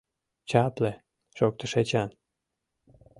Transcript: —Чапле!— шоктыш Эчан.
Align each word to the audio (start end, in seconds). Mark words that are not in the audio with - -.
—Чапле!— 0.49 0.91
шоктыш 1.37 1.71
Эчан. 1.81 2.09